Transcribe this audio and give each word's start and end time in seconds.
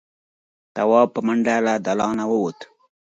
تواب 0.75 1.07
په 1.15 1.19
منډه 1.25 1.55
له 1.65 1.73
دالانه 1.85 2.25
ووت. 2.31 2.59